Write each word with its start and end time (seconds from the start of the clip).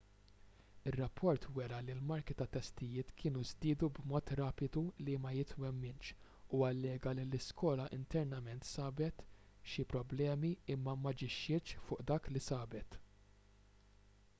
ir-rapport 0.91 1.43
wera 1.57 1.79
li 1.89 1.95
l-marki 1.99 2.35
tat-testijiet 2.39 3.11
kienu 3.19 3.43
żdiedu 3.49 3.89
b'mod 3.97 4.31
rapidu 4.39 4.83
li 5.03 5.17
ma 5.27 5.33
jitwemminx 5.35 6.11
u 6.59 6.63
allega 6.71 7.13
li 7.21 7.27
l-iskola 7.29 7.85
internament 7.99 8.67
sabet 8.73 9.23
xi 9.75 9.89
problemi 9.95 10.53
imma 10.79 10.99
m'aġixxietx 11.05 11.77
fuq 11.87 12.05
dak 12.11 12.33
li 12.35 12.47
sabet 12.51 13.01